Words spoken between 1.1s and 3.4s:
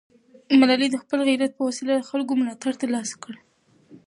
غیرت په وسیله د خلکو ملاتړ ترلاسه کړ.